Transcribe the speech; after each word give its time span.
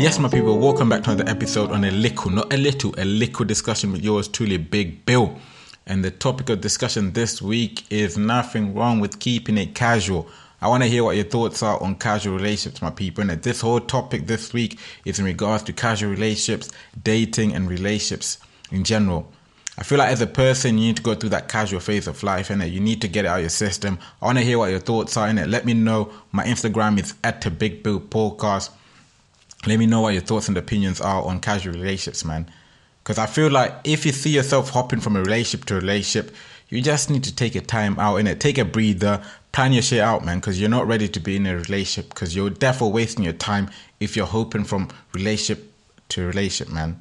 Yes, 0.00 0.18
my 0.18 0.30
people, 0.30 0.56
welcome 0.56 0.88
back 0.88 1.02
to 1.02 1.10
another 1.10 1.30
episode 1.30 1.70
on 1.72 1.84
a 1.84 1.90
little, 1.90 2.30
not 2.30 2.50
a 2.50 2.56
little, 2.56 2.94
a 2.96 3.04
little 3.04 3.44
discussion 3.44 3.92
with 3.92 4.02
yours 4.02 4.28
truly, 4.28 4.56
Big 4.56 5.04
Bill. 5.04 5.36
And 5.86 6.02
the 6.02 6.10
topic 6.10 6.48
of 6.48 6.62
discussion 6.62 7.12
this 7.12 7.42
week 7.42 7.84
is 7.90 8.16
nothing 8.16 8.72
wrong 8.72 9.00
with 9.00 9.18
keeping 9.18 9.58
it 9.58 9.74
casual. 9.74 10.26
I 10.62 10.68
want 10.68 10.84
to 10.84 10.88
hear 10.88 11.04
what 11.04 11.16
your 11.16 11.26
thoughts 11.26 11.62
are 11.62 11.78
on 11.82 11.96
casual 11.96 12.34
relationships, 12.34 12.80
my 12.80 12.88
people. 12.88 13.28
And 13.28 13.42
this 13.42 13.60
whole 13.60 13.78
topic 13.78 14.26
this 14.26 14.54
week 14.54 14.78
is 15.04 15.18
in 15.18 15.26
regards 15.26 15.64
to 15.64 15.74
casual 15.74 16.10
relationships, 16.10 16.70
dating, 17.02 17.54
and 17.54 17.68
relationships 17.68 18.38
in 18.72 18.84
general. 18.84 19.30
I 19.76 19.82
feel 19.82 19.98
like 19.98 20.12
as 20.12 20.22
a 20.22 20.26
person, 20.26 20.78
you 20.78 20.86
need 20.86 20.96
to 20.96 21.02
go 21.02 21.14
through 21.14 21.30
that 21.30 21.48
casual 21.48 21.80
phase 21.80 22.06
of 22.06 22.22
life, 22.22 22.48
and 22.48 22.62
you 22.62 22.80
need 22.80 23.02
to 23.02 23.08
get 23.08 23.26
it 23.26 23.28
out 23.28 23.36
of 23.36 23.42
your 23.42 23.50
system. 23.50 23.98
I 24.22 24.24
want 24.24 24.38
to 24.38 24.44
hear 24.44 24.56
what 24.56 24.70
your 24.70 24.80
thoughts 24.80 25.18
are 25.18 25.28
in 25.28 25.36
it. 25.36 25.50
Let 25.50 25.66
me 25.66 25.74
know. 25.74 26.10
My 26.32 26.46
Instagram 26.46 26.98
is 26.98 27.12
at 27.22 27.42
the 27.42 27.50
Big 27.50 27.82
Bill 27.82 28.00
Podcast. 28.00 28.70
Let 29.66 29.78
me 29.78 29.86
know 29.86 30.00
what 30.00 30.14
your 30.14 30.22
thoughts 30.22 30.48
and 30.48 30.56
opinions 30.56 31.00
are 31.00 31.22
on 31.22 31.40
casual 31.40 31.74
relationships, 31.74 32.24
man. 32.24 32.50
Because 33.02 33.18
I 33.18 33.26
feel 33.26 33.50
like 33.50 33.74
if 33.84 34.06
you 34.06 34.12
see 34.12 34.30
yourself 34.30 34.70
hopping 34.70 35.00
from 35.00 35.16
a 35.16 35.20
relationship 35.20 35.66
to 35.66 35.76
a 35.76 35.80
relationship, 35.80 36.34
you 36.68 36.80
just 36.80 37.10
need 37.10 37.24
to 37.24 37.34
take 37.34 37.54
a 37.54 37.60
time 37.60 37.98
out 37.98 38.16
in 38.16 38.26
it, 38.26 38.40
take 38.40 38.58
a 38.58 38.64
breather, 38.64 39.22
plan 39.52 39.72
your 39.72 39.82
shit 39.82 40.00
out, 40.00 40.24
man. 40.24 40.38
Because 40.38 40.60
you're 40.60 40.70
not 40.70 40.86
ready 40.86 41.08
to 41.08 41.20
be 41.20 41.36
in 41.36 41.46
a 41.46 41.56
relationship. 41.56 42.08
Because 42.10 42.34
you're 42.34 42.50
definitely 42.50 42.92
wasting 42.92 43.24
your 43.24 43.34
time 43.34 43.70
if 43.98 44.16
you're 44.16 44.26
hopping 44.26 44.64
from 44.64 44.88
relationship 45.12 45.72
to 46.10 46.26
relationship, 46.26 46.72
man. 46.72 47.00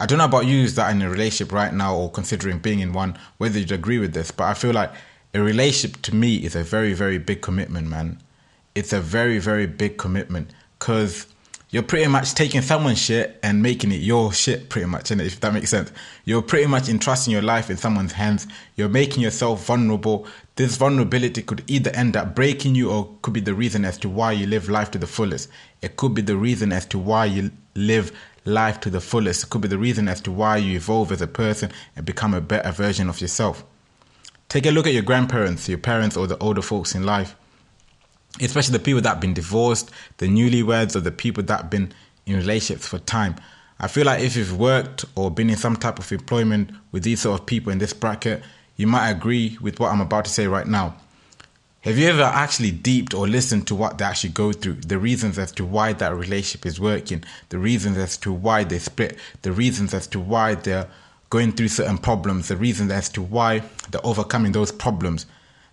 I 0.00 0.06
don't 0.06 0.18
know 0.18 0.24
about 0.24 0.46
you 0.46 0.68
that 0.68 0.94
in 0.94 1.02
a 1.02 1.10
relationship 1.10 1.52
right 1.52 1.74
now 1.74 1.96
or 1.96 2.10
considering 2.10 2.60
being 2.60 2.78
in 2.78 2.92
one, 2.92 3.18
whether 3.38 3.58
you'd 3.58 3.72
agree 3.72 3.98
with 3.98 4.14
this, 4.14 4.30
but 4.30 4.44
I 4.44 4.54
feel 4.54 4.72
like 4.72 4.92
a 5.34 5.42
relationship 5.42 6.00
to 6.02 6.14
me 6.14 6.36
is 6.36 6.54
a 6.54 6.62
very, 6.62 6.92
very 6.92 7.18
big 7.18 7.42
commitment, 7.42 7.88
man. 7.88 8.20
It's 8.76 8.92
a 8.92 9.00
very, 9.00 9.40
very 9.40 9.66
big 9.66 9.98
commitment 9.98 10.52
because 10.78 11.26
you're 11.70 11.82
pretty 11.82 12.06
much 12.06 12.34
taking 12.34 12.62
someone's 12.62 12.98
shit 12.98 13.38
and 13.42 13.62
making 13.62 13.92
it 13.92 14.00
your 14.00 14.32
shit, 14.32 14.70
pretty 14.70 14.86
much, 14.86 15.10
and 15.10 15.20
if 15.20 15.38
that 15.40 15.52
makes 15.52 15.68
sense. 15.68 15.92
You're 16.24 16.40
pretty 16.40 16.66
much 16.66 16.88
entrusting 16.88 17.30
your 17.30 17.42
life 17.42 17.68
in 17.68 17.76
someone's 17.76 18.12
hands. 18.12 18.46
You're 18.76 18.88
making 18.88 19.22
yourself 19.22 19.66
vulnerable. 19.66 20.26
This 20.56 20.78
vulnerability 20.78 21.42
could 21.42 21.62
either 21.66 21.90
end 21.90 22.16
up 22.16 22.34
breaking 22.34 22.74
you 22.74 22.90
or 22.90 23.14
could 23.20 23.34
be 23.34 23.40
the 23.40 23.52
reason 23.52 23.84
as 23.84 23.98
to 23.98 24.08
why 24.08 24.32
you 24.32 24.46
live 24.46 24.70
life 24.70 24.90
to 24.92 24.98
the 24.98 25.06
fullest. 25.06 25.50
It 25.82 25.96
could 25.96 26.14
be 26.14 26.22
the 26.22 26.36
reason 26.36 26.72
as 26.72 26.86
to 26.86 26.98
why 26.98 27.26
you 27.26 27.50
live 27.74 28.12
life 28.46 28.80
to 28.80 28.90
the 28.90 29.02
fullest. 29.02 29.44
It 29.44 29.50
could 29.50 29.60
be 29.60 29.68
the 29.68 29.78
reason 29.78 30.08
as 30.08 30.22
to 30.22 30.32
why 30.32 30.56
you 30.56 30.74
evolve 30.74 31.12
as 31.12 31.20
a 31.20 31.26
person 31.26 31.70
and 31.96 32.06
become 32.06 32.32
a 32.32 32.40
better 32.40 32.72
version 32.72 33.10
of 33.10 33.20
yourself. 33.20 33.62
Take 34.48 34.64
a 34.64 34.70
look 34.70 34.86
at 34.86 34.94
your 34.94 35.02
grandparents, 35.02 35.68
your 35.68 35.76
parents, 35.76 36.16
or 36.16 36.26
the 36.26 36.38
older 36.38 36.62
folks 36.62 36.94
in 36.94 37.04
life 37.04 37.36
especially 38.40 38.72
the 38.72 38.84
people 38.84 39.00
that 39.00 39.08
have 39.08 39.20
been 39.20 39.34
divorced, 39.34 39.90
the 40.18 40.26
newlyweds, 40.26 40.94
or 40.94 41.00
the 41.00 41.10
people 41.12 41.42
that 41.44 41.62
have 41.62 41.70
been 41.70 41.92
in 42.26 42.36
relationships 42.36 42.86
for 42.86 42.98
time. 42.98 43.36
I 43.80 43.88
feel 43.88 44.06
like 44.06 44.22
if 44.22 44.36
you've 44.36 44.58
worked 44.58 45.04
or 45.14 45.30
been 45.30 45.50
in 45.50 45.56
some 45.56 45.76
type 45.76 45.98
of 45.98 46.10
employment 46.10 46.70
with 46.92 47.04
these 47.04 47.20
sort 47.20 47.40
of 47.40 47.46
people 47.46 47.72
in 47.72 47.78
this 47.78 47.92
bracket, 47.92 48.42
you 48.76 48.86
might 48.86 49.10
agree 49.10 49.56
with 49.60 49.78
what 49.80 49.92
I'm 49.92 50.00
about 50.00 50.24
to 50.24 50.30
say 50.30 50.46
right 50.46 50.66
now. 50.66 50.96
Have 51.82 51.96
you 51.96 52.08
ever 52.08 52.22
actually 52.22 52.72
deeped 52.72 53.14
or 53.14 53.28
listened 53.28 53.68
to 53.68 53.74
what 53.74 53.98
they 53.98 54.04
actually 54.04 54.30
go 54.30 54.52
through? 54.52 54.74
The 54.74 54.98
reasons 54.98 55.38
as 55.38 55.52
to 55.52 55.64
why 55.64 55.92
that 55.94 56.14
relationship 56.14 56.66
is 56.66 56.80
working, 56.80 57.22
the 57.50 57.58
reasons 57.58 57.96
as 57.96 58.16
to 58.18 58.32
why 58.32 58.64
they 58.64 58.80
split, 58.80 59.16
the 59.42 59.52
reasons 59.52 59.94
as 59.94 60.08
to 60.08 60.18
why 60.18 60.56
they're 60.56 60.88
going 61.30 61.52
through 61.52 61.68
certain 61.68 61.98
problems, 61.98 62.48
the 62.48 62.56
reasons 62.56 62.90
as 62.90 63.08
to 63.10 63.22
why 63.22 63.62
they're 63.90 64.04
overcoming 64.04 64.52
those 64.52 64.72
problems. 64.72 65.26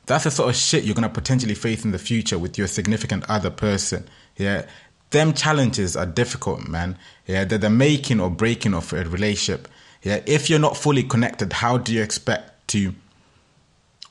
That's 0.06 0.26
the 0.26 0.32
sort 0.32 0.50
of 0.50 0.56
shit 0.56 0.84
you're 0.84 0.96
gonna 0.96 1.10
potentially 1.10 1.56
face 1.56 1.84
in 1.84 1.92
the 1.92 2.00
future 2.00 2.38
with 2.38 2.58
your 2.58 2.68
significant 2.68 3.26
other 3.30 3.50
person. 3.50 4.08
Yeah. 4.38 4.66
Them 5.12 5.34
challenges 5.34 5.96
are 5.96 6.06
difficult, 6.06 6.68
man. 6.68 6.98
Yeah, 7.26 7.46
they're 7.46 7.58
the 7.58 7.70
making 7.70 8.20
or 8.20 8.30
breaking 8.30 8.74
of 8.74 8.92
a 8.94 9.04
relationship. 9.06 9.68
Yeah. 10.04 10.22
If 10.26 10.50
you're 10.50 10.60
not 10.60 10.78
fully 10.78 11.04
connected, 11.04 11.54
how 11.54 11.78
do 11.78 11.94
you 11.94 12.02
expect 12.04 12.68
to 12.70 12.94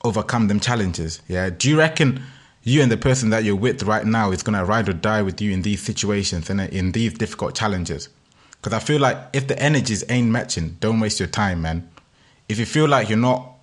overcome 0.03 0.49
them 0.49 0.61
challenges? 0.61 1.21
Yeah. 1.29 1.51
Do 1.51 1.69
you 1.69 1.79
reckon 1.79 2.23
you 2.63 2.83
and 2.83 2.91
the 2.91 2.97
person 2.97 3.31
that 3.31 3.45
you're 3.45 3.55
with 3.55 3.83
right 3.83 4.05
now 4.05 4.33
is 4.33 4.43
gonna 4.43 4.65
ride 4.65 4.89
or 4.89 4.95
die 4.95 5.23
with 5.23 5.41
you 5.41 5.53
in 5.53 5.63
these 5.63 5.83
situations 5.83 6.51
and 6.51 6.61
in 6.61 6.93
these 6.93 7.15
difficult 7.15 7.55
challenges? 7.55 8.09
Because 8.61 8.73
I 8.73 8.79
feel 8.79 9.01
like 9.01 9.19
if 9.33 9.47
the 9.47 9.59
energies 9.63 10.03
ain't 10.09 10.31
matching, 10.31 10.79
don't 10.81 10.99
waste 10.99 11.21
your 11.21 11.29
time, 11.29 11.61
man. 11.63 11.89
If 12.49 12.59
you 12.59 12.65
feel 12.65 12.89
like 12.89 13.09
you're 13.09 13.19
not 13.19 13.54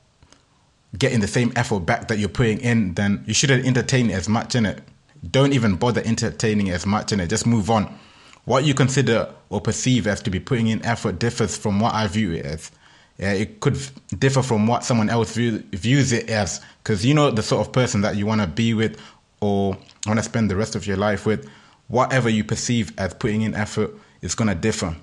getting 0.97 1.19
the 1.19 1.27
same 1.27 1.53
effort 1.55 1.81
back 1.81 2.07
that 2.07 2.19
you're 2.19 2.29
putting 2.29 2.59
in, 2.59 2.93
then 2.95 3.23
you 3.25 3.33
shouldn't 3.33 3.65
entertain 3.65 4.09
it 4.09 4.13
as 4.13 4.27
much 4.27 4.55
in 4.55 4.65
it. 4.65 4.81
Don't 5.29 5.53
even 5.53 5.75
bother 5.75 6.01
entertaining 6.03 6.67
it 6.67 6.73
as 6.73 6.85
much 6.85 7.11
in 7.11 7.19
it. 7.19 7.27
Just 7.27 7.45
move 7.45 7.69
on. 7.69 7.97
What 8.45 8.65
you 8.65 8.73
consider 8.73 9.33
or 9.49 9.61
perceive 9.61 10.07
as 10.07 10.21
to 10.23 10.29
be 10.29 10.39
putting 10.39 10.67
in 10.67 10.83
effort 10.85 11.19
differs 11.19 11.55
from 11.55 11.79
what 11.79 11.93
I 11.93 12.07
view 12.07 12.33
it 12.33 12.45
as. 12.45 12.71
Yeah, 13.17 13.33
it 13.33 13.59
could 13.59 13.77
differ 14.17 14.41
from 14.41 14.65
what 14.65 14.83
someone 14.83 15.09
else 15.09 15.35
view, 15.35 15.59
views 15.73 16.11
it 16.11 16.29
as, 16.29 16.59
because 16.83 17.05
you 17.05 17.13
know 17.13 17.29
the 17.29 17.43
sort 17.43 17.65
of 17.65 17.71
person 17.71 18.01
that 18.01 18.15
you 18.15 18.25
want 18.25 18.41
to 18.41 18.47
be 18.47 18.73
with 18.73 18.99
or 19.41 19.77
want 20.07 20.17
to 20.17 20.23
spend 20.23 20.49
the 20.49 20.55
rest 20.55 20.75
of 20.75 20.87
your 20.87 20.97
life 20.97 21.25
with. 21.25 21.47
Whatever 21.87 22.29
you 22.29 22.43
perceive 22.43 22.97
as 22.97 23.13
putting 23.13 23.43
in 23.43 23.53
effort 23.53 23.93
is 24.21 24.33
going 24.33 24.47
to 24.47 24.55
differ, 24.55 24.95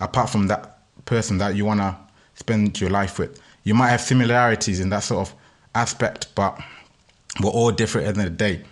apart 0.00 0.30
from 0.30 0.48
that 0.48 0.78
person 1.04 1.38
that 1.38 1.54
you 1.54 1.64
want 1.64 1.80
to 1.80 1.96
spend 2.34 2.80
your 2.80 2.90
life 2.90 3.18
with 3.18 3.40
you 3.64 3.74
might 3.74 3.88
have 3.88 4.00
similarities 4.00 4.78
in 4.78 4.90
that 4.90 5.00
sort 5.00 5.28
of 5.28 5.34
aspect, 5.74 6.28
but 6.34 6.60
we're 7.42 7.50
all 7.50 7.72
different 7.72 8.06
at 8.06 8.14
the 8.14 8.20
end 8.20 8.28
of 8.28 8.38
the 8.38 8.44
day. 8.44 8.64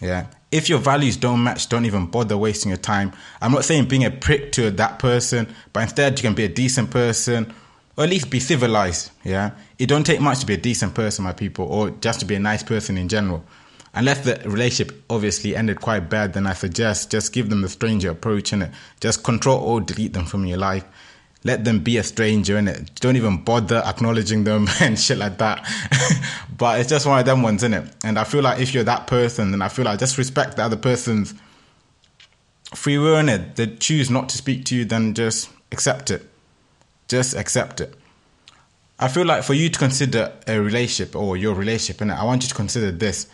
Yeah. 0.00 0.26
If 0.50 0.68
your 0.68 0.78
values 0.78 1.16
don't 1.16 1.44
match, 1.44 1.68
don't 1.68 1.84
even 1.84 2.06
bother 2.06 2.36
wasting 2.36 2.70
your 2.70 2.78
time. 2.78 3.12
I'm 3.40 3.52
not 3.52 3.64
saying 3.64 3.86
being 3.86 4.04
a 4.04 4.10
prick 4.10 4.52
to 4.52 4.70
that 4.70 4.98
person, 4.98 5.46
but 5.72 5.82
instead 5.82 6.18
you 6.18 6.22
can 6.22 6.34
be 6.34 6.44
a 6.44 6.48
decent 6.48 6.90
person 6.90 7.52
or 7.96 8.04
at 8.04 8.10
least 8.10 8.30
be 8.30 8.40
civilized. 8.40 9.10
Yeah. 9.24 9.50
It 9.78 9.86
don't 9.86 10.04
take 10.04 10.20
much 10.20 10.40
to 10.40 10.46
be 10.46 10.54
a 10.54 10.58
decent 10.58 10.94
person, 10.94 11.24
my 11.24 11.32
people, 11.32 11.66
or 11.66 11.90
just 11.90 12.20
to 12.20 12.26
be 12.26 12.34
a 12.34 12.40
nice 12.40 12.62
person 12.62 12.96
in 12.96 13.08
general. 13.08 13.44
Unless 13.92 14.20
the 14.20 14.40
relationship 14.48 15.04
obviously 15.10 15.56
ended 15.56 15.80
quite 15.80 16.08
bad, 16.08 16.32
then 16.32 16.46
I 16.46 16.52
suggest 16.54 17.10
just 17.10 17.32
give 17.32 17.50
them 17.50 17.62
the 17.62 17.68
stranger 17.68 18.10
approach 18.10 18.52
and 18.52 18.70
just 19.00 19.24
control 19.24 19.58
or 19.58 19.80
delete 19.80 20.12
them 20.12 20.24
from 20.24 20.46
your 20.46 20.58
life 20.58 20.84
let 21.48 21.64
them 21.64 21.80
be 21.80 21.96
a 21.96 22.02
stranger 22.02 22.58
in 22.58 22.68
it. 22.68 22.94
Don't 23.00 23.16
even 23.16 23.38
bother 23.38 23.82
acknowledging 23.84 24.44
them 24.44 24.68
and 24.80 25.00
shit 25.00 25.16
like 25.16 25.38
that. 25.38 25.66
but 26.58 26.78
it's 26.78 26.90
just 26.90 27.06
one 27.06 27.18
of 27.18 27.24
them 27.24 27.42
ones, 27.42 27.62
in 27.62 27.72
it. 27.72 27.90
And 28.04 28.18
I 28.18 28.24
feel 28.24 28.42
like 28.42 28.60
if 28.60 28.74
you're 28.74 28.84
that 28.84 29.06
person, 29.06 29.50
then 29.50 29.62
I 29.62 29.68
feel 29.68 29.86
like 29.86 29.98
just 29.98 30.18
respect 30.18 30.56
the 30.56 30.64
other 30.64 30.76
person's 30.76 31.34
free 32.74 32.98
will 32.98 33.16
in 33.16 33.30
it. 33.30 33.56
They 33.56 33.66
choose 33.66 34.10
not 34.10 34.28
to 34.28 34.36
speak 34.36 34.66
to 34.66 34.76
you, 34.76 34.84
then 34.84 35.14
just 35.14 35.48
accept 35.72 36.10
it. 36.10 36.28
Just 37.08 37.34
accept 37.34 37.80
it. 37.80 37.94
I 38.98 39.08
feel 39.08 39.24
like 39.24 39.42
for 39.42 39.54
you 39.54 39.70
to 39.70 39.78
consider 39.78 40.32
a 40.46 40.60
relationship 40.60 41.16
or 41.16 41.36
your 41.36 41.54
relationship 41.54 42.02
in 42.02 42.10
it, 42.10 42.14
I 42.14 42.24
want 42.24 42.42
you 42.42 42.48
to 42.48 42.54
consider 42.54 42.90
this. 42.90 43.26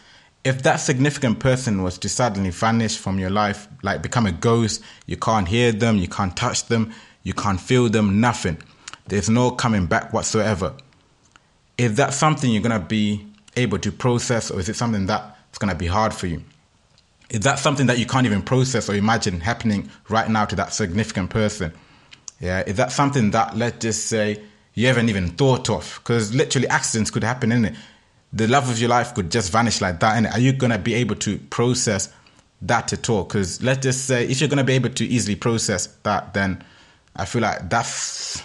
If 0.44 0.62
that 0.62 0.76
significant 0.76 1.40
person 1.40 1.82
was 1.82 1.98
to 1.98 2.08
suddenly 2.08 2.50
vanish 2.50 2.96
from 2.96 3.18
your 3.18 3.30
life, 3.30 3.66
like 3.82 4.02
become 4.02 4.26
a 4.26 4.32
ghost, 4.32 4.82
you 5.06 5.16
can't 5.16 5.48
hear 5.48 5.72
them, 5.72 5.96
you 5.96 6.06
can't 6.06 6.36
touch 6.36 6.66
them, 6.66 6.92
you 7.24 7.32
can't 7.32 7.60
feel 7.60 7.88
them, 7.88 8.20
nothing. 8.20 8.58
There's 9.06 9.28
no 9.28 9.50
coming 9.50 9.86
back 9.86 10.12
whatsoever. 10.12 10.74
Is 11.76 11.96
that 11.96 12.14
something 12.14 12.50
you're 12.50 12.62
going 12.62 12.80
to 12.80 12.86
be 12.86 13.26
able 13.56 13.78
to 13.80 13.90
process, 13.90 14.50
or 14.50 14.60
is 14.60 14.68
it 14.68 14.76
something 14.76 15.06
that's 15.06 15.58
going 15.58 15.70
to 15.70 15.76
be 15.76 15.86
hard 15.86 16.14
for 16.14 16.28
you? 16.28 16.42
Is 17.30 17.40
that 17.40 17.58
something 17.58 17.86
that 17.86 17.98
you 17.98 18.06
can't 18.06 18.26
even 18.26 18.42
process 18.42 18.88
or 18.88 18.94
imagine 18.94 19.40
happening 19.40 19.90
right 20.08 20.28
now 20.28 20.44
to 20.44 20.54
that 20.56 20.72
significant 20.72 21.30
person? 21.30 21.72
Yeah, 22.40 22.62
is 22.66 22.76
that 22.76 22.92
something 22.92 23.30
that, 23.32 23.56
let's 23.56 23.78
just 23.78 24.06
say, 24.06 24.40
you 24.74 24.86
haven't 24.86 25.08
even 25.08 25.28
thought 25.28 25.70
of? 25.70 26.00
Because 26.02 26.34
literally 26.34 26.68
accidents 26.68 27.10
could 27.10 27.24
happen, 27.24 27.50
in 27.50 27.64
it. 27.66 27.74
The 28.32 28.48
love 28.48 28.68
of 28.68 28.78
your 28.78 28.90
life 28.90 29.14
could 29.14 29.30
just 29.30 29.50
vanish 29.50 29.80
like 29.80 30.00
that, 30.00 30.16
and 30.16 30.26
are 30.26 30.40
you 30.40 30.52
going 30.52 30.72
to 30.72 30.78
be 30.78 30.94
able 30.94 31.16
to 31.16 31.38
process 31.38 32.12
that 32.62 32.92
at 32.92 33.08
all? 33.08 33.24
Because 33.24 33.62
let's 33.62 33.82
just 33.82 34.06
say, 34.06 34.26
if 34.26 34.40
you're 34.40 34.48
going 34.48 34.58
to 34.58 34.64
be 34.64 34.74
able 34.74 34.90
to 34.90 35.06
easily 35.06 35.36
process 35.36 35.86
that, 36.02 36.34
then 36.34 36.62
I 37.16 37.24
feel 37.24 37.42
like 37.42 37.70
that's 37.70 38.42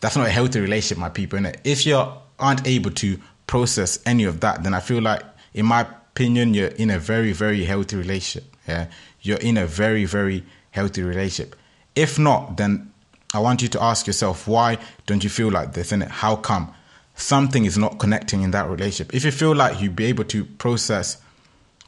that's 0.00 0.16
not 0.16 0.26
a 0.26 0.30
healthy 0.30 0.60
relationship, 0.60 0.98
my 0.98 1.08
people. 1.08 1.38
And 1.38 1.56
if 1.64 1.86
you 1.86 2.02
aren't 2.38 2.66
able 2.66 2.90
to 2.92 3.18
process 3.46 3.98
any 4.06 4.24
of 4.24 4.40
that, 4.40 4.62
then 4.62 4.74
I 4.74 4.80
feel 4.80 5.02
like, 5.02 5.22
in 5.54 5.66
my 5.66 5.82
opinion, 5.82 6.54
you're 6.54 6.68
in 6.68 6.90
a 6.90 6.98
very, 6.98 7.32
very 7.32 7.64
healthy 7.64 7.96
relationship. 7.96 8.54
Yeah, 8.68 8.86
you're 9.22 9.38
in 9.38 9.56
a 9.56 9.66
very, 9.66 10.04
very 10.04 10.44
healthy 10.70 11.02
relationship. 11.02 11.56
If 11.94 12.18
not, 12.18 12.56
then 12.56 12.92
I 13.32 13.38
want 13.38 13.62
you 13.62 13.68
to 13.68 13.82
ask 13.82 14.06
yourself, 14.06 14.46
why 14.46 14.78
don't 15.06 15.24
you 15.24 15.30
feel 15.30 15.50
like 15.50 15.72
this? 15.72 15.92
And 15.92 16.02
how 16.02 16.36
come 16.36 16.72
something 17.14 17.64
is 17.64 17.78
not 17.78 17.98
connecting 17.98 18.42
in 18.42 18.50
that 18.52 18.68
relationship? 18.68 19.14
If 19.14 19.24
you 19.24 19.30
feel 19.30 19.54
like 19.54 19.80
you'd 19.80 19.96
be 19.96 20.06
able 20.06 20.24
to 20.24 20.44
process, 20.44 21.18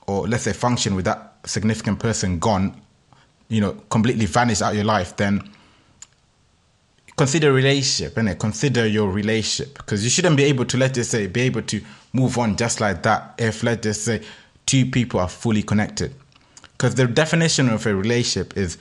or 0.06 0.26
let's 0.26 0.44
say 0.44 0.52
function 0.52 0.94
with 0.94 1.04
that 1.04 1.34
significant 1.44 1.98
person 1.98 2.38
gone, 2.38 2.80
you 3.48 3.60
know, 3.60 3.72
completely 3.90 4.26
vanished 4.26 4.62
out 4.62 4.70
of 4.70 4.76
your 4.76 4.84
life, 4.84 5.16
then 5.16 5.50
consider 7.18 7.52
relationship 7.52 8.16
and 8.16 8.38
consider 8.38 8.86
your 8.86 9.10
relationship 9.10 9.76
because 9.76 10.02
you 10.02 10.08
shouldn't 10.08 10.36
be 10.36 10.44
able 10.44 10.64
to 10.64 10.78
let 10.78 10.96
us 10.96 11.08
say 11.08 11.26
be 11.26 11.42
able 11.42 11.62
to 11.62 11.82
move 12.14 12.38
on 12.38 12.56
just 12.56 12.80
like 12.80 13.02
that 13.02 13.34
if 13.38 13.62
let 13.62 13.78
us 13.80 13.84
just 13.84 14.04
say 14.04 14.22
two 14.64 14.86
people 14.86 15.20
are 15.20 15.28
fully 15.28 15.62
connected 15.62 16.14
because 16.72 16.94
the 16.94 17.06
definition 17.06 17.68
of 17.68 17.84
a 17.86 17.94
relationship 17.94 18.56
is 18.56 18.78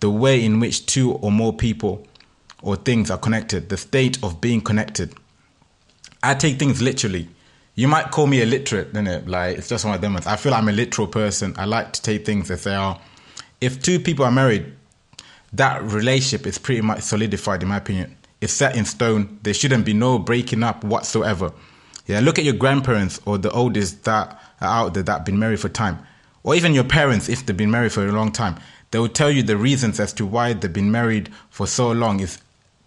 the 0.00 0.10
way 0.10 0.44
in 0.44 0.60
which 0.60 0.84
two 0.84 1.12
or 1.12 1.32
more 1.32 1.54
people 1.54 2.06
or 2.62 2.76
things 2.76 3.10
are 3.10 3.18
connected, 3.18 3.70
the 3.70 3.76
state 3.76 4.22
of 4.22 4.40
being 4.40 4.60
connected. 4.60 5.14
I 6.22 6.34
take 6.34 6.58
things 6.58 6.82
literally. 6.82 7.28
You 7.74 7.88
might 7.88 8.10
call 8.10 8.26
me 8.26 8.42
illiterate, 8.42 8.92
innit? 8.92 9.26
Like 9.26 9.56
it's 9.56 9.68
just 9.68 9.84
one 9.84 9.94
of 9.94 10.00
them. 10.00 10.16
I 10.26 10.36
feel 10.36 10.52
I'm 10.52 10.68
a 10.68 10.72
literal 10.72 11.06
person. 11.06 11.54
I 11.56 11.64
like 11.64 11.94
to 11.94 12.02
take 12.02 12.26
things 12.26 12.50
as 12.50 12.64
they 12.64 12.74
are. 12.74 13.00
If 13.60 13.82
two 13.82 14.00
people 14.00 14.24
are 14.24 14.32
married, 14.32 14.74
that 15.52 15.82
relationship 15.82 16.46
is 16.46 16.58
pretty 16.58 16.80
much 16.80 17.02
solidified 17.02 17.62
in 17.62 17.68
my 17.68 17.76
opinion. 17.78 18.16
It's 18.40 18.52
set 18.52 18.76
in 18.76 18.84
stone. 18.84 19.38
There 19.42 19.52
shouldn't 19.54 19.84
be 19.84 19.92
no 19.92 20.18
breaking 20.18 20.62
up 20.62 20.84
whatsoever. 20.84 21.52
Yeah, 22.06 22.20
look 22.20 22.38
at 22.38 22.44
your 22.44 22.54
grandparents 22.54 23.20
or 23.26 23.38
the 23.38 23.50
oldest 23.50 24.04
that 24.04 24.40
are 24.60 24.84
out 24.84 24.94
there 24.94 25.02
that 25.02 25.12
have 25.12 25.24
been 25.24 25.38
married 25.38 25.60
for 25.60 25.68
time. 25.68 25.98
Or 26.42 26.54
even 26.54 26.72
your 26.72 26.84
parents 26.84 27.28
if 27.28 27.44
they've 27.44 27.56
been 27.56 27.70
married 27.70 27.92
for 27.92 28.06
a 28.06 28.12
long 28.12 28.32
time. 28.32 28.56
They 28.90 28.98
will 28.98 29.08
tell 29.08 29.30
you 29.30 29.42
the 29.42 29.56
reasons 29.56 30.00
as 30.00 30.12
to 30.14 30.26
why 30.26 30.52
they've 30.52 30.72
been 30.72 30.90
married 30.90 31.30
for 31.50 31.66
so 31.66 31.92
long 31.92 32.20
is 32.20 32.38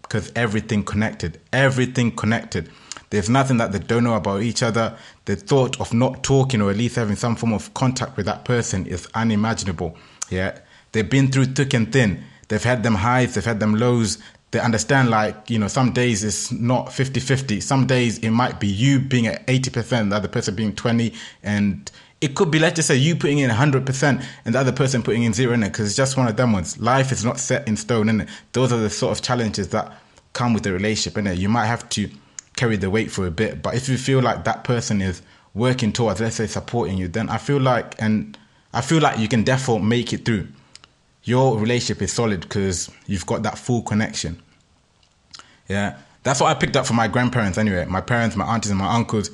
because 0.02 0.32
everything 0.36 0.84
connected. 0.84 1.40
Everything 1.52 2.10
connected. 2.10 2.68
There's 3.10 3.30
nothing 3.30 3.58
that 3.58 3.72
they 3.72 3.78
don't 3.78 4.04
know 4.04 4.16
about 4.16 4.42
each 4.42 4.62
other. 4.62 4.96
The 5.24 5.36
thought 5.36 5.80
of 5.80 5.94
not 5.94 6.22
talking 6.24 6.60
or 6.60 6.70
at 6.70 6.76
least 6.76 6.96
having 6.96 7.16
some 7.16 7.36
form 7.36 7.52
of 7.52 7.72
contact 7.72 8.16
with 8.16 8.26
that 8.26 8.44
person 8.44 8.86
is 8.86 9.08
unimaginable. 9.14 9.96
Yeah. 10.30 10.58
They've 10.92 11.08
been 11.08 11.30
through 11.30 11.46
thick 11.46 11.74
and 11.74 11.92
thin. 11.92 12.24
They've 12.48 12.62
had 12.62 12.82
them 12.82 12.94
highs, 12.94 13.34
they've 13.34 13.44
had 13.44 13.60
them 13.60 13.74
lows. 13.74 14.18
They 14.50 14.60
understand, 14.60 15.10
like, 15.10 15.50
you 15.50 15.58
know, 15.58 15.66
some 15.66 15.92
days 15.92 16.22
it's 16.22 16.52
not 16.52 16.92
50 16.92 17.18
50. 17.18 17.60
Some 17.60 17.86
days 17.86 18.18
it 18.18 18.30
might 18.30 18.60
be 18.60 18.68
you 18.68 19.00
being 19.00 19.26
at 19.26 19.44
80%, 19.46 20.10
the 20.10 20.16
other 20.16 20.28
person 20.28 20.54
being 20.54 20.74
20 20.74 21.12
and 21.42 21.90
it 22.20 22.34
could 22.34 22.50
be, 22.50 22.58
let's 22.58 22.76
just 22.76 22.88
say, 22.88 22.96
you 22.96 23.16
putting 23.16 23.38
in 23.38 23.50
100% 23.50 24.24
and 24.44 24.54
the 24.54 24.58
other 24.58 24.72
person 24.72 25.02
putting 25.02 25.24
in 25.24 25.34
zero 25.34 25.52
in 25.52 25.62
it 25.62 25.68
because 25.70 25.86
it's 25.86 25.96
just 25.96 26.16
one 26.16 26.26
of 26.26 26.36
them 26.36 26.52
ones. 26.52 26.78
Life 26.78 27.12
is 27.12 27.22
not 27.22 27.38
set 27.38 27.68
in 27.68 27.76
stone, 27.76 28.08
in 28.08 28.22
it. 28.22 28.28
Those 28.52 28.72
are 28.72 28.78
the 28.78 28.88
sort 28.88 29.16
of 29.16 29.22
challenges 29.22 29.68
that 29.68 29.92
come 30.32 30.54
with 30.54 30.62
the 30.62 30.72
relationship, 30.72 31.18
in 31.18 31.26
it. 31.26 31.36
You 31.36 31.50
might 31.50 31.66
have 31.66 31.86
to 31.90 32.08
carry 32.56 32.76
the 32.76 32.88
weight 32.88 33.10
for 33.10 33.26
a 33.26 33.30
bit, 33.30 33.62
but 33.62 33.74
if 33.74 33.90
you 33.90 33.98
feel 33.98 34.22
like 34.22 34.44
that 34.44 34.64
person 34.64 35.02
is 35.02 35.20
working 35.52 35.92
towards, 35.92 36.20
let's 36.20 36.36
say, 36.36 36.46
supporting 36.46 36.96
you, 36.96 37.08
then 37.08 37.28
I 37.28 37.36
feel 37.36 37.60
like, 37.60 37.94
and 38.00 38.38
I 38.72 38.80
feel 38.80 39.00
like 39.00 39.18
you 39.18 39.28
can 39.28 39.44
therefore 39.44 39.78
make 39.80 40.12
it 40.12 40.24
through. 40.24 40.48
Your 41.24 41.58
relationship 41.58 42.02
is 42.02 42.12
solid 42.12 42.42
because 42.42 42.90
you've 43.06 43.26
got 43.26 43.42
that 43.42 43.58
full 43.58 43.82
connection. 43.82 44.40
Yeah, 45.68 45.98
that's 46.22 46.40
what 46.40 46.54
I 46.54 46.58
picked 46.58 46.76
up 46.76 46.86
from 46.86 46.96
my 46.96 47.08
grandparents 47.08 47.58
anyway. 47.58 47.86
My 47.86 48.00
parents, 48.00 48.36
my 48.36 48.44
aunties, 48.44 48.70
and 48.70 48.78
my 48.78 48.94
uncles 48.94 49.30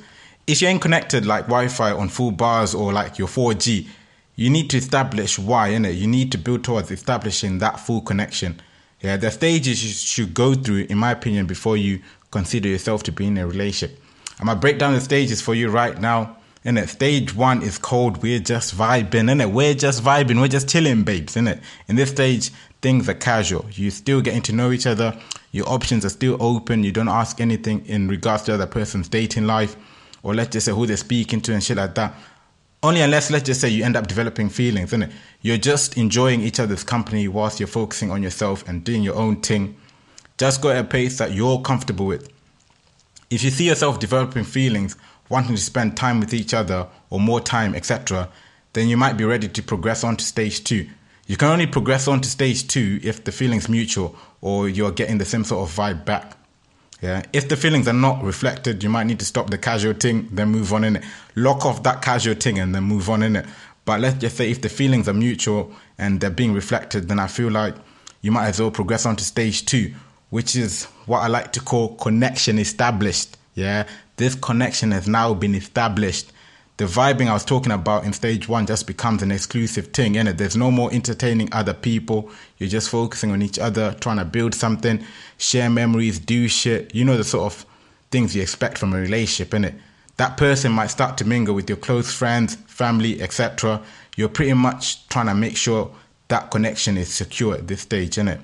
if 0.47 0.61
you 0.61 0.67
ain't 0.67 0.81
connected 0.81 1.25
like 1.25 1.45
Wi-Fi 1.45 1.91
on 1.91 2.09
full 2.09 2.31
bars 2.31 2.73
or 2.73 2.91
like 2.91 3.17
your 3.17 3.27
4G, 3.27 3.87
you 4.35 4.49
need 4.49 4.69
to 4.71 4.77
establish 4.77 5.37
why, 5.37 5.69
innit? 5.69 5.97
You 5.97 6.07
need 6.07 6.31
to 6.31 6.37
build 6.37 6.63
towards 6.63 6.89
establishing 6.91 7.59
that 7.59 7.79
full 7.79 8.01
connection. 8.01 8.61
Yeah, 9.01 9.17
the 9.17 9.31
stages 9.31 9.83
you 9.83 9.91
should 9.91 10.33
go 10.33 10.53
through, 10.53 10.87
in 10.89 10.97
my 10.97 11.11
opinion, 11.11 11.45
before 11.45 11.77
you 11.77 12.01
consider 12.31 12.69
yourself 12.69 13.03
to 13.03 13.11
be 13.11 13.27
in 13.27 13.37
a 13.37 13.47
relationship. 13.47 13.99
I'm 14.39 14.47
gonna 14.47 14.59
break 14.59 14.79
down 14.79 14.93
the 14.93 15.01
stages 15.01 15.41
for 15.41 15.53
you 15.53 15.69
right 15.69 15.99
now. 15.99 16.37
It? 16.63 16.89
Stage 16.89 17.35
one 17.35 17.61
is 17.63 17.77
called 17.77 18.21
We're 18.21 18.39
Just 18.39 18.75
Vibing, 18.75 19.31
and 19.31 19.41
it? 19.41 19.49
We're 19.49 19.73
just 19.73 20.03
vibing, 20.03 20.39
we're 20.39 20.47
just 20.47 20.69
chilling, 20.69 21.03
babes, 21.03 21.35
in 21.35 21.47
it? 21.47 21.59
In 21.87 21.95
this 21.95 22.11
stage, 22.11 22.51
things 22.81 23.09
are 23.09 23.13
casual. 23.13 23.65
You're 23.71 23.91
still 23.91 24.21
getting 24.21 24.43
to 24.43 24.53
know 24.53 24.71
each 24.71 24.85
other, 24.85 25.17
your 25.51 25.67
options 25.67 26.05
are 26.05 26.09
still 26.09 26.37
open, 26.39 26.83
you 26.83 26.91
don't 26.91 27.09
ask 27.09 27.41
anything 27.41 27.85
in 27.87 28.07
regards 28.07 28.43
to 28.43 28.53
other 28.53 28.67
person's 28.67 29.09
dating 29.09 29.47
life 29.47 29.75
or 30.23 30.35
let's 30.35 30.49
just 30.51 30.65
say 30.65 30.71
who 30.71 30.85
they're 30.85 30.97
speaking 30.97 31.41
to 31.41 31.53
and 31.53 31.63
shit 31.63 31.77
like 31.77 31.95
that. 31.95 32.13
Only 32.83 33.01
unless, 33.01 33.29
let's 33.29 33.45
just 33.45 33.61
say, 33.61 33.69
you 33.69 33.83
end 33.83 33.95
up 33.95 34.07
developing 34.07 34.49
feelings, 34.49 34.89
isn't 34.89 35.03
it? 35.03 35.11
You're 35.41 35.57
just 35.57 35.97
enjoying 35.97 36.41
each 36.41 36.59
other's 36.59 36.83
company 36.83 37.27
whilst 37.27 37.59
you're 37.59 37.67
focusing 37.67 38.09
on 38.09 38.23
yourself 38.23 38.67
and 38.67 38.83
doing 38.83 39.03
your 39.03 39.15
own 39.15 39.41
thing. 39.41 39.75
Just 40.37 40.61
go 40.61 40.69
at 40.69 40.77
a 40.77 40.83
pace 40.83 41.19
that 41.19 41.31
you're 41.31 41.61
comfortable 41.61 42.07
with. 42.07 42.29
If 43.29 43.43
you 43.43 43.51
see 43.51 43.67
yourself 43.67 43.99
developing 43.99 44.43
feelings, 44.43 44.95
wanting 45.31 45.55
to 45.55 45.61
spend 45.61 45.97
time 45.97 46.19
with 46.19 46.33
each 46.33 46.53
other 46.53 46.87
or 47.09 47.19
more 47.19 47.41
time, 47.41 47.73
etc., 47.73 48.29
then 48.73 48.87
you 48.87 48.97
might 48.97 49.17
be 49.17 49.25
ready 49.25 49.47
to 49.47 49.63
progress 49.63 50.03
on 50.03 50.15
to 50.17 50.23
stage 50.23 50.63
two. 50.63 50.87
You 51.27 51.37
can 51.37 51.49
only 51.49 51.67
progress 51.67 52.07
on 52.07 52.21
to 52.21 52.29
stage 52.29 52.67
two 52.67 52.99
if 53.03 53.23
the 53.23 53.31
feeling's 53.31 53.69
mutual 53.69 54.15
or 54.41 54.67
you're 54.67 54.91
getting 54.91 55.17
the 55.17 55.25
same 55.25 55.43
sort 55.43 55.69
of 55.69 55.75
vibe 55.75 56.05
back. 56.05 56.37
Yeah. 57.01 57.23
If 57.33 57.49
the 57.49 57.57
feelings 57.57 57.87
are 57.87 57.93
not 57.93 58.23
reflected, 58.23 58.83
you 58.83 58.89
might 58.89 59.05
need 59.05 59.19
to 59.19 59.25
stop 59.25 59.49
the 59.49 59.57
casual 59.57 59.93
thing, 59.93 60.27
then 60.31 60.49
move 60.49 60.71
on 60.71 60.83
in 60.83 60.97
it. 60.97 61.03
Lock 61.35 61.65
off 61.65 61.83
that 61.83 62.01
casual 62.01 62.35
thing 62.35 62.59
and 62.59 62.75
then 62.75 62.83
move 62.83 63.09
on 63.09 63.23
in 63.23 63.37
it. 63.37 63.45
But 63.85 64.01
let's 64.01 64.19
just 64.19 64.37
say 64.37 64.51
if 64.51 64.61
the 64.61 64.69
feelings 64.69 65.09
are 65.09 65.13
mutual 65.13 65.73
and 65.97 66.19
they're 66.19 66.29
being 66.29 66.53
reflected, 66.53 67.07
then 67.07 67.19
I 67.19 67.27
feel 67.27 67.49
like 67.49 67.75
you 68.21 68.31
might 68.31 68.47
as 68.47 68.59
well 68.59 68.69
progress 68.69 69.05
on 69.05 69.15
to 69.15 69.23
stage 69.23 69.65
two, 69.65 69.93
which 70.29 70.55
is 70.55 70.85
what 71.07 71.19
I 71.19 71.27
like 71.27 71.51
to 71.53 71.59
call 71.59 71.95
connection 71.95 72.59
established. 72.59 73.37
Yeah. 73.55 73.87
This 74.21 74.35
connection 74.35 74.91
has 74.91 75.07
now 75.07 75.33
been 75.33 75.55
established 75.55 76.31
the 76.77 76.85
vibing 76.85 77.27
I 77.27 77.33
was 77.33 77.43
talking 77.43 77.71
about 77.71 78.05
in 78.05 78.13
stage 78.13 78.47
one 78.47 78.67
just 78.67 78.85
becomes 78.85 79.23
an 79.23 79.31
exclusive 79.31 79.87
thing, 79.87 80.15
and 80.15 80.29
There's 80.29 80.55
no 80.55 80.69
more 80.69 80.93
entertaining 80.93 81.49
other 81.51 81.73
people. 81.73 82.29
You're 82.59 82.69
just 82.69 82.89
focusing 82.89 83.31
on 83.31 83.41
each 83.41 83.57
other, 83.57 83.95
trying 83.99 84.17
to 84.17 84.25
build 84.25 84.53
something, 84.53 85.03
share 85.37 85.71
memories, 85.71 86.19
do 86.19 86.47
shit. 86.47 86.93
You 86.93 87.03
know 87.03 87.17
the 87.17 87.23
sort 87.23 87.51
of 87.51 87.65
things 88.11 88.35
you 88.35 88.43
expect 88.43 88.77
from 88.77 88.93
a 88.93 88.99
relationship, 88.99 89.53
innit? 89.53 89.73
That 90.17 90.37
person 90.37 90.71
might 90.71 90.91
start 90.91 91.17
to 91.17 91.25
mingle 91.25 91.55
with 91.55 91.67
your 91.67 91.77
close 91.77 92.13
friends, 92.13 92.55
family, 92.67 93.21
etc. 93.23 93.81
You're 94.17 94.29
pretty 94.29 94.53
much 94.53 95.07
trying 95.09 95.27
to 95.27 95.35
make 95.35 95.57
sure 95.57 95.91
that 96.27 96.51
connection 96.51 96.95
is 96.95 97.11
secure 97.11 97.55
at 97.55 97.67
this 97.67 97.81
stage, 97.81 98.17
innit? 98.17 98.41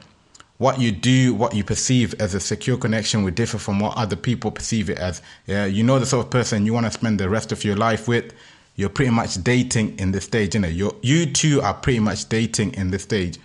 What 0.57 0.79
you 0.79 0.91
do, 0.91 1.33
what 1.33 1.53
you 1.53 1.63
perceive 1.63 2.15
as 2.19 2.33
a 2.33 2.39
secure 2.39 2.77
connection 2.77 3.23
will 3.23 3.31
differ 3.31 3.57
from 3.57 3.79
what 3.79 3.95
other 3.95 4.15
people 4.15 4.51
perceive 4.51 4.89
it 4.89 4.97
as. 4.97 5.21
Yeah, 5.45 5.65
you 5.65 5.83
know 5.83 5.99
the 5.99 6.05
sort 6.05 6.25
of 6.25 6.31
person 6.31 6.65
you 6.65 6.73
want 6.73 6.87
to 6.87 6.91
spend 6.91 7.19
the 7.19 7.29
rest 7.29 7.51
of 7.51 7.63
your 7.63 7.75
life 7.75 8.07
with. 8.07 8.33
You're 8.75 8.89
pretty 8.89 9.11
much 9.11 9.43
dating 9.43 9.97
in 9.99 10.11
this 10.11 10.25
stage, 10.25 10.53
you 10.53 10.61
know. 10.61 10.67
you 10.67 10.95
you 11.01 11.25
two 11.25 11.61
are 11.61 11.73
pretty 11.73 11.99
much 11.99 12.29
dating 12.29 12.73
in 12.73 12.91
this 12.91 13.03
stage. 13.03 13.39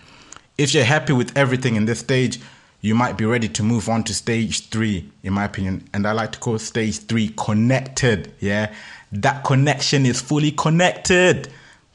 If 0.57 0.73
you're 0.73 0.83
happy 0.83 1.13
with 1.13 1.35
everything 1.35 1.75
in 1.75 1.85
this 1.85 1.99
stage, 1.99 2.39
you 2.81 2.93
might 2.93 3.17
be 3.17 3.25
ready 3.25 3.47
to 3.49 3.63
move 3.63 3.89
on 3.89 4.03
to 4.03 4.13
stage 4.13 4.69
three, 4.69 5.09
in 5.23 5.33
my 5.33 5.45
opinion. 5.45 5.87
And 5.93 6.05
I 6.05 6.11
like 6.11 6.33
to 6.33 6.39
call 6.39 6.59
stage 6.59 6.99
three 6.99 7.29
connected. 7.37 8.33
Yeah, 8.39 8.73
that 9.11 9.43
connection 9.43 10.05
is 10.05 10.19
fully 10.19 10.51
connected. 10.51 11.49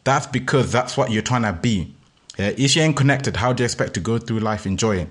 That's 0.05 0.27
because 0.27 0.73
that's 0.73 0.97
what 0.97 1.11
you're 1.11 1.23
trying 1.23 1.43
to 1.43 1.53
be. 1.53 1.95
Yeah, 2.39 2.53
if 2.57 2.77
you 2.77 2.83
ain't 2.83 2.97
connected, 2.97 3.37
how 3.37 3.53
do 3.53 3.63
you 3.63 3.65
expect 3.65 3.95
to 3.95 4.01
go 4.01 4.17
through 4.19 4.39
life 4.39 4.65
enjoying, 4.65 5.11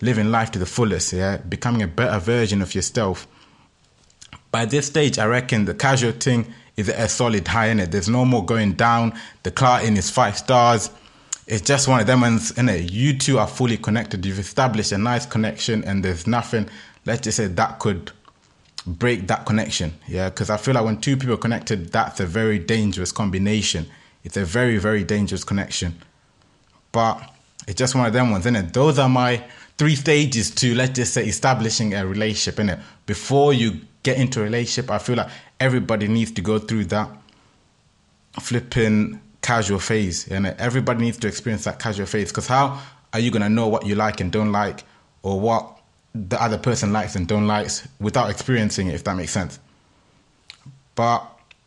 living 0.00 0.30
life 0.30 0.52
to 0.52 0.60
the 0.60 0.66
fullest? 0.66 1.12
Yeah, 1.12 1.38
becoming 1.38 1.82
a 1.82 1.88
better 1.88 2.20
version 2.20 2.62
of 2.62 2.72
yourself. 2.72 3.26
By 4.52 4.64
this 4.64 4.86
stage, 4.86 5.18
I 5.18 5.26
reckon 5.26 5.64
the 5.64 5.74
casual 5.74 6.12
thing 6.12 6.46
is 6.76 6.88
a 6.88 7.08
solid 7.08 7.48
high 7.48 7.66
in 7.66 7.80
it. 7.80 7.90
There's 7.90 8.08
no 8.08 8.24
more 8.24 8.44
going 8.44 8.74
down. 8.74 9.18
The 9.42 9.50
clarting 9.50 9.96
is 9.96 10.08
five 10.08 10.38
stars. 10.38 10.90
It's 11.48 11.62
just 11.62 11.88
one 11.88 12.00
of 12.00 12.06
them 12.06 12.20
ones 12.20 12.56
in 12.56 12.68
it. 12.68 12.92
You 12.92 13.18
two 13.18 13.40
are 13.40 13.48
fully 13.48 13.76
connected. 13.76 14.24
You've 14.24 14.38
established 14.38 14.92
a 14.92 14.98
nice 14.98 15.26
connection, 15.26 15.82
and 15.82 16.04
there's 16.04 16.28
nothing. 16.28 16.68
Let's 17.04 17.22
just 17.22 17.38
say 17.38 17.48
that 17.48 17.80
could 17.80 18.12
break 18.86 19.26
that 19.26 19.46
connection. 19.46 19.94
Yeah, 20.06 20.30
because 20.30 20.48
I 20.48 20.58
feel 20.58 20.74
like 20.74 20.84
when 20.84 21.00
two 21.00 21.16
people 21.16 21.34
are 21.34 21.38
connected, 21.38 21.90
that's 21.90 22.20
a 22.20 22.26
very 22.26 22.60
dangerous 22.60 23.10
combination. 23.10 23.86
It's 24.22 24.36
a 24.36 24.44
very 24.44 24.78
very 24.78 25.02
dangerous 25.02 25.42
connection 25.42 26.00
but 26.98 27.32
it's 27.68 27.78
just 27.78 27.94
one 27.94 28.06
of 28.06 28.12
them 28.12 28.32
ones, 28.32 28.44
isn't 28.44 28.56
it? 28.56 28.72
Those 28.72 28.98
are 28.98 29.08
my 29.08 29.44
three 29.76 29.94
stages 29.94 30.50
to 30.50 30.74
let's 30.74 30.96
just 30.96 31.14
say 31.14 31.24
establishing 31.26 31.94
a 31.94 32.04
relationship, 32.04 32.58
in 32.58 32.70
it. 32.70 32.80
Before 33.06 33.52
you 33.52 33.82
get 34.02 34.18
into 34.18 34.40
a 34.40 34.42
relationship, 34.42 34.90
I 34.90 34.98
feel 34.98 35.14
like 35.14 35.28
everybody 35.60 36.08
needs 36.08 36.32
to 36.32 36.42
go 36.42 36.58
through 36.58 36.86
that 36.86 37.08
flipping 38.40 39.20
casual 39.42 39.78
phase, 39.78 40.26
and 40.26 40.44
everybody 40.58 41.02
needs 41.02 41.18
to 41.18 41.28
experience 41.28 41.62
that 41.66 41.78
casual 41.78 42.06
phase. 42.06 42.32
Because 42.32 42.48
how 42.48 42.82
are 43.12 43.20
you 43.20 43.30
gonna 43.30 43.48
know 43.48 43.68
what 43.68 43.86
you 43.86 43.94
like 43.94 44.20
and 44.20 44.32
don't 44.32 44.50
like, 44.50 44.82
or 45.22 45.38
what 45.38 45.78
the 46.16 46.42
other 46.42 46.58
person 46.58 46.92
likes 46.92 47.14
and 47.14 47.28
don't 47.28 47.46
likes 47.46 47.86
without 48.00 48.28
experiencing 48.28 48.88
it? 48.88 48.94
If 48.96 49.04
that 49.04 49.14
makes 49.14 49.30
sense. 49.30 49.60
But 50.96 51.24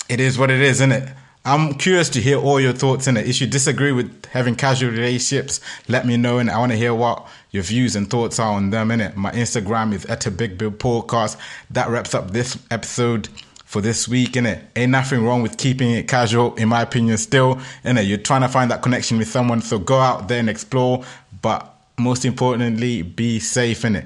it 0.09 0.19
is 0.19 0.37
what 0.37 0.51
it 0.51 0.59
is, 0.59 0.81
isn't 0.81 0.91
it? 0.91 1.07
I'm 1.43 1.73
curious 1.73 2.07
to 2.09 2.21
hear 2.21 2.37
all 2.37 2.59
your 2.59 2.73
thoughts 2.73 3.07
in 3.07 3.17
it. 3.17 3.27
If 3.27 3.41
you 3.41 3.47
disagree 3.47 3.91
with 3.91 4.27
having 4.27 4.55
casual 4.55 4.91
relationships, 4.91 5.59
let 5.87 6.05
me 6.05 6.15
know. 6.15 6.37
And 6.37 6.51
I 6.51 6.59
want 6.59 6.71
to 6.71 6.77
hear 6.77 6.93
what 6.93 7.27
your 7.49 7.63
views 7.63 7.95
and 7.95 8.07
thoughts 8.07 8.37
are 8.37 8.53
on 8.53 8.69
them 8.69 8.91
in 8.91 9.01
it. 9.01 9.17
My 9.17 9.31
Instagram 9.31 9.91
is 9.91 10.05
at 10.05 10.27
a 10.27 10.31
big 10.31 10.59
bill 10.59 10.69
podcast. 10.69 11.37
That 11.71 11.89
wraps 11.89 12.13
up 12.13 12.29
this 12.29 12.59
episode 12.69 13.27
for 13.65 13.81
this 13.81 14.07
week, 14.07 14.35
in 14.37 14.45
it. 14.45 14.63
Ain't 14.75 14.91
nothing 14.91 15.25
wrong 15.25 15.41
with 15.41 15.57
keeping 15.57 15.89
it 15.89 16.07
casual, 16.07 16.53
in 16.55 16.69
my 16.69 16.83
opinion, 16.83 17.17
still. 17.17 17.59
In 17.83 17.97
it, 17.97 18.01
you're 18.01 18.19
trying 18.19 18.41
to 18.41 18.47
find 18.47 18.69
that 18.69 18.83
connection 18.83 19.17
with 19.17 19.27
someone, 19.27 19.61
so 19.61 19.79
go 19.79 19.97
out 19.97 20.27
there 20.27 20.39
and 20.39 20.49
explore. 20.49 21.03
But 21.41 21.73
most 21.97 22.23
importantly, 22.23 23.01
be 23.01 23.39
safe 23.39 23.83
in 23.83 23.95
it. 23.95 24.05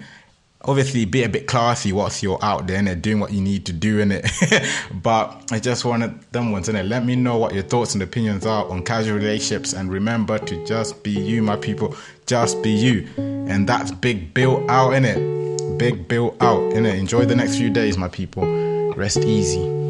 Obviously 0.66 1.06
be 1.06 1.24
a 1.24 1.30
bit 1.30 1.48
classy 1.48 1.92
whilst 1.92 2.22
you're 2.22 2.44
out 2.44 2.68
there 2.68 2.78
and 2.78 3.02
doing 3.02 3.20
what 3.20 3.32
you 3.32 3.42
need 3.42 3.66
to 3.66 3.74
do 3.74 4.00
in 4.00 4.12
it. 4.12 4.30
but 5.02 5.44
I 5.52 5.60
just 5.60 5.86
wanted 5.86 6.20
them 6.32 6.52
ones 6.52 6.70
in 6.70 6.76
it. 6.76 6.84
Let 6.84 7.06
me 7.06 7.16
know 7.16 7.38
what 7.38 7.54
your 7.54 7.64
thoughts 7.64 7.94
and 7.94 8.04
opinions 8.04 8.46
are 8.46 8.68
on 8.70 8.84
casual 8.84 9.18
relationships 9.18 9.74
and 9.74 9.92
remember 9.92 10.38
to 10.40 10.66
just 10.66 11.04
be 11.04 11.12
you, 11.12 11.42
my 11.42 11.56
people. 11.56 11.96
Just 12.26 12.62
be 12.64 12.72
you. 12.72 13.08
And 13.18 13.68
that's 13.70 13.92
Big 13.92 14.34
Bill 14.34 14.70
out 14.70 14.94
in 14.94 15.06
it. 15.06 15.78
Big 15.78 16.08
Bill 16.08 16.36
out 16.42 16.74
in 16.74 16.86
it. 16.86 16.96
Enjoy 16.96 17.26
the 17.26 17.36
next 17.36 17.58
few 17.58 17.70
days, 17.70 17.98
my 17.98 18.08
people. 18.08 18.46
Rest 18.96 19.20
easy. 19.20 19.85